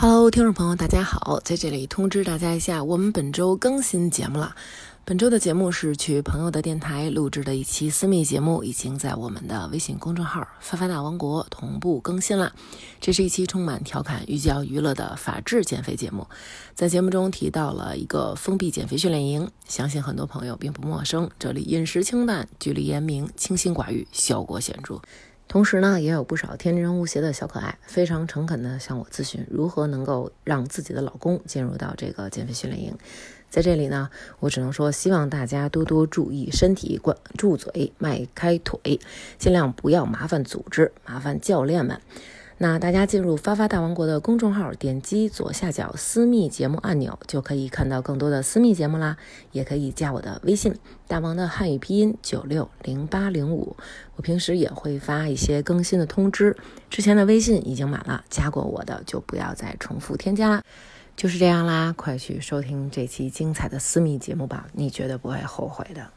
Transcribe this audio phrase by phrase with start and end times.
[0.00, 4.54] Hello，听众朋友，大家好，在这里通知大家一下，我们本周更新节目了。
[5.04, 12.52] 本周的节目是去朋友的电台录制的一期私密节目，已经在我们的微信公众号“发发大王国”同步更新了。
[13.00, 16.28] 这是一期充满调侃、寓教于乐的法制减肥节目。
[16.76, 21.28] 在节目中提到了一个封闭减肥训练营，相信很多朋友并不陌生。
[21.40, 25.02] 这里饮食清淡，距离严明，清心寡欲，效果显著。
[25.48, 32.94] 同时呢，也有不少天真无邪的小可爱，非常诚恳地向我咨询如何能够让自己的老公进入到这个减肥训练营。
[33.48, 39.00] 在这里呢，我只能说，希望大家多多注意身体，管住嘴，迈开腿，
[39.38, 41.98] 尽量不要麻烦组织，麻烦教练们。
[42.60, 49.16] 那大家进入发发大王国的公众号，点击左下角私密节目按钮，就可以看到更多的私密节目啦。
[49.52, 50.74] 也可以加我的微信，
[51.06, 53.76] 大王的汉语拼音九六零八零五。
[54.16, 56.56] 我平时也会发一些更新的通知。
[56.90, 60.60] 之前的微信已经满了，加过我的就不要再重复添加啦。
[61.14, 66.10] 就是这样啦，快去收听这期精彩的私密节目吧，你绝对不会后悔的。